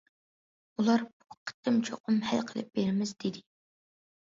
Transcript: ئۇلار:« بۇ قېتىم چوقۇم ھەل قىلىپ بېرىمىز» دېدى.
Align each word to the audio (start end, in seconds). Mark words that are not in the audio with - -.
ئۇلار:« 0.79 1.03
بۇ 1.19 1.37
قېتىم 1.51 1.77
چوقۇم 1.91 2.19
ھەل 2.31 2.43
قىلىپ 2.51 2.75
بېرىمىز» 2.81 3.15
دېدى. 3.27 3.47